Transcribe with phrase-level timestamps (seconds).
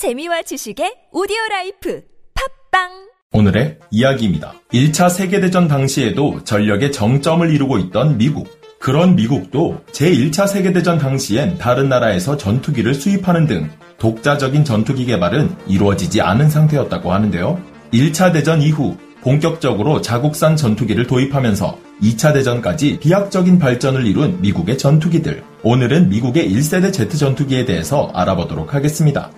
[0.00, 2.00] 재미와 지식의 오디오 라이프
[2.70, 2.88] 팟빵
[3.32, 4.54] 오늘의 이야기입니다.
[4.72, 8.48] 1차 세계대전 당시에도 전력의 정점을 이루고 있던 미국.
[8.78, 16.48] 그런 미국도 제1차 세계대전 당시엔 다른 나라에서 전투기를 수입하는 등 독자적인 전투기 개발은 이루어지지 않은
[16.48, 17.60] 상태였다고 하는데요.
[17.92, 25.44] 1차 대전 이후 본격적으로 자국산 전투기를 도입하면서 2차 대전까지 비약적인 발전을 이룬 미국의 전투기들.
[25.62, 29.30] 오늘은 미국의 1세대 제트 전투기에 대해서 알아보도록 하겠습니다.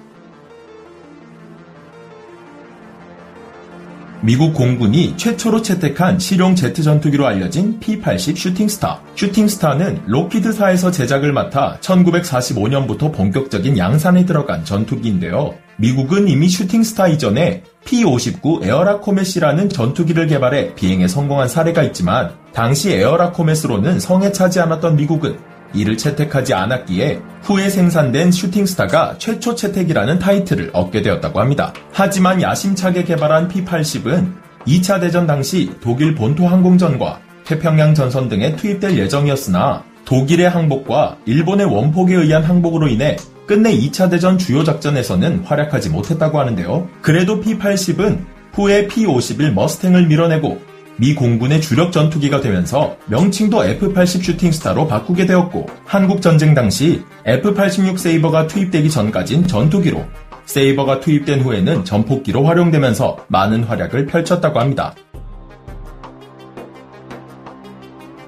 [4.25, 9.01] 미국 공군이 최초로 채택한 실용 제트 전투기로 알려진 P-80 슈팅스타.
[9.17, 15.55] 슈팅스타는 록히드사에서 제작을 맡아 1945년부터 본격적인 양산에 들어간 전투기인데요.
[15.77, 24.31] 미국은 이미 슈팅스타 이전에 P-59 에어라코멧이라는 전투기를 개발해 비행에 성공한 사례가 있지만 당시 에어라코멧으로는 성에
[24.31, 25.37] 차지 않았던 미국은
[25.75, 31.73] 이를 채택하지 않았기에 후에 생산된 슈팅스타가 최초 채택이라는 타이틀을 얻게 되었다고 합니다.
[31.93, 34.33] 하지만 야심차게 개발한 P-80은
[34.67, 42.15] 2차 대전 당시 독일 본토 항공전과 태평양 전선 등에 투입될 예정이었으나 독일의 항복과 일본의 원폭에
[42.15, 46.89] 의한 항복으로 인해 끝내 2차 대전 주요 작전에서는 활약하지 못했다고 하는데요.
[47.01, 48.21] 그래도 P-80은
[48.53, 56.23] 후에 P-51 머스탱을 밀어내고 미 공군의 주력 전투기가 되면서 명칭도 F-80 슈팅스타로 바꾸게 되었고 한국
[56.23, 60.05] 전쟁 당시 F-86 세이버가 투입되기 전까진 전투기로
[60.45, 64.95] 세이버가 투입된 후에는 전폭기로 활용되면서 많은 활약을 펼쳤다고 합니다.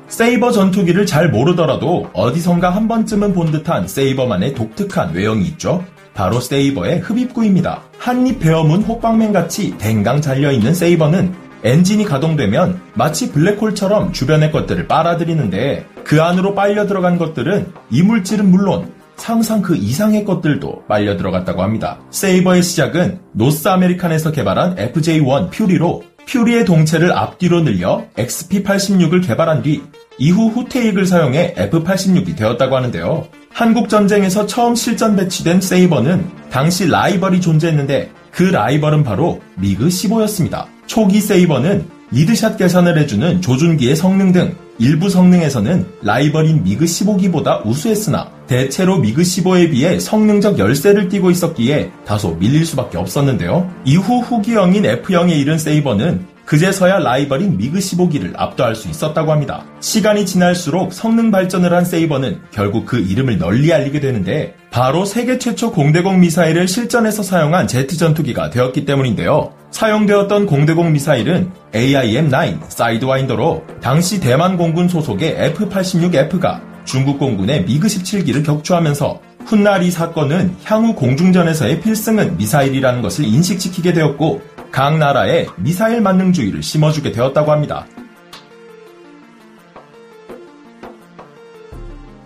[0.08, 5.84] 세이버 전투기를 잘 모르더라도 어디선가 한 번쯤은 본 듯한 세이버만의 독특한 외형이 있죠.
[6.14, 7.82] 바로 세이버의 흡입구입니다.
[7.98, 16.22] 한입 베어문 호빵맨 같이 댕강 잘려있는 세이버는 엔진이 가동되면 마치 블랙홀처럼 주변의 것들을 빨아들이는데 그
[16.22, 22.00] 안으로 빨려 들어간 것들은 이물질은 물론 상상 그 이상의 것들도 빨려 들어갔다고 합니다.
[22.10, 29.82] 세이버의 시작은 노스 아메리칸에서 개발한 FJ1 퓨리로 퓨리의 동체를 앞뒤로 늘려 XP86을 개발한 뒤
[30.18, 33.26] 이후 후퇴익을 사용해 F86이 되었다고 하는데요.
[33.52, 40.73] 한국 전쟁에서 처음 실전 배치된 세이버는 당시 라이벌이 존재했는데 그 라이벌은 바로 미그 15였습니다.
[40.86, 48.98] 초기 세이버는 리드샷 계산을 해주는 조준기의 성능 등 일부 성능에서는 라이벌인 미그 15기보다 우수했으나 대체로
[48.98, 53.70] 미그 15에 비해 성능적 열세를 띠고 있었기에 다소 밀릴 수밖에 없었는데요.
[53.84, 59.64] 이후 후기형인 F형에 이른 세이버는 그제서야 라이벌인 미그 15기를 압도할 수 있었다고 합니다.
[59.80, 65.70] 시간이 지날수록 성능 발전을 한 세이버는 결국 그 이름을 널리 알리게 되는데 바로 세계 최초
[65.70, 69.54] 공대공 미사일을 실전에서 사용한 제트 전투기가 되었기 때문인데요.
[69.70, 79.20] 사용되었던 공대공 미사일은 AIM-9 사이드와인더로 당시 대만 공군 소속의 F-86F가 중국 공군의 미그 17기를 격추하면서
[79.46, 84.42] 훗날 이 사건은 향후 공중전에서의 필승은 미사일이라는 것을 인식시키게 되었고
[84.72, 87.86] 각 나라에 미사일 만능주의를 심어주게 되었다고 합니다.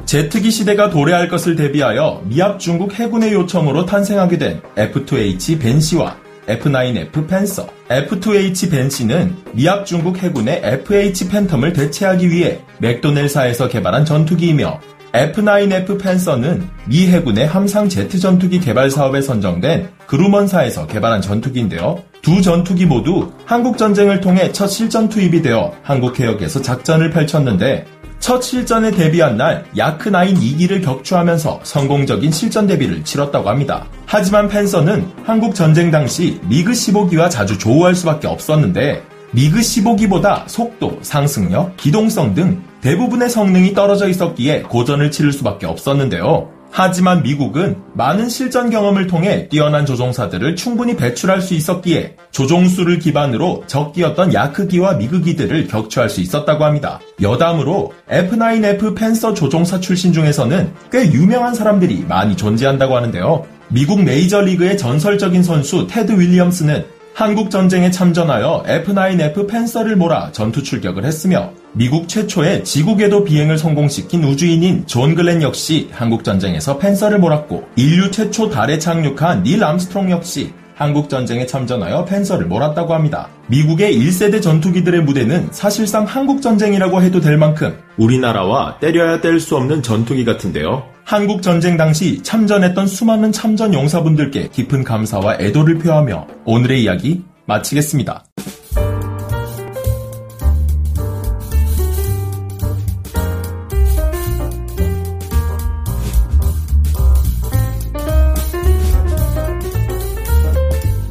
[0.09, 8.71] 제트기 시대가 도래할 것을 대비하여 미합중국 해군의 요청으로 탄생하게 된 F2H 밴시와 F9F 펜서, F2H
[8.71, 14.81] 벤시는 미합 중국 해군의 FH 팬텀을 대체하기 위해 맥도넬사에서 개발한 전투기이며
[15.13, 22.03] F9F 펜서는 미 해군의 함상 제트 전투기 개발 사업에 선정된 그루먼사에서 개발한 전투기인데요.
[22.23, 27.85] 두 전투기 모두 한국 전쟁을 통해 첫 실전 투입이 되어 한국 해역에서 작전을 펼쳤는데
[28.21, 33.87] 첫 실전에 데뷔한 날 야크9 2기를 격추하면서 성공적인 실전 데뷔를 치렀다고 합니다.
[34.07, 39.03] 하지만 펜서는 한국 전쟁 당시 미그 15기와 자주 조우할 수밖에 없었는데
[39.33, 46.58] 미그 15기보다 속도, 상승력, 기동성 등 대부분의 성능이 떨어져 있었기에 고전을 치를 수밖에 없었는데요.
[46.71, 54.35] 하지만 미국은 많은 실전 경험을 통해 뛰어난 조종사들을 충분히 배출할 수 있었기에 조종술을 기반으로 적기였던
[54.35, 57.01] 야크기와 미그기들을 격추할 수 있었다고 합니다.
[57.21, 63.45] 여담으로 F9F 팬서 조종사 출신 중에서는 꽤 유명한 사람들이 많이 존재한다고 하는데요.
[63.69, 71.51] 미국 메이저리그의 전설적인 선수 테드 윌리엄스는 한국 전쟁에 참전하여 F9F 팬서를 몰아 전투 출격을 했으며
[71.73, 78.13] 미국 최초의 지구 궤도 비행을 성공시킨 우주인인 존 글렌 역시 한국 전쟁에서 팬서를 몰았고 인류
[78.13, 83.29] 최초 달에 착륙한 닐 암스트롱 역시 한국 전쟁에 참전하여 팬서를 몰았다고 합니다.
[83.49, 89.83] 미국의 1세대 전투기들의 무대는 사실상 한국 전쟁이라고 해도 될 만큼 우리나라와 떼려야 뗄 수 없는
[89.83, 90.85] 전투기 같은데요.
[91.09, 98.27] 한국 전쟁 당시 참전했던 수많은 참전 용사분들께 깊은 감사와 애도를 표하며 오늘의 이야기 마치겠습니다.